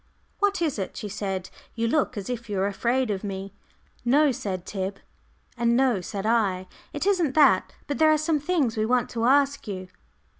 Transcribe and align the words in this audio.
"What 0.39 0.63
is 0.63 0.79
it?" 0.79 0.97
she 0.97 1.07
said. 1.07 1.51
"You 1.75 1.87
look 1.87 2.17
as 2.17 2.27
if 2.27 2.49
you 2.49 2.57
were 2.57 2.65
afraid 2.65 3.11
of 3.11 3.23
me." 3.23 3.53
"No," 4.03 4.31
said 4.31 4.65
Tib, 4.65 4.97
and 5.55 5.77
"No," 5.77 6.01
said 6.01 6.25
I. 6.25 6.65
"It 6.91 7.05
isn't 7.05 7.35
that, 7.35 7.71
but 7.85 7.99
there 7.99 8.11
are 8.11 8.17
some 8.17 8.39
things 8.39 8.75
we 8.75 8.83
want 8.83 9.11
to 9.11 9.25
ask 9.25 9.67
you." 9.67 9.89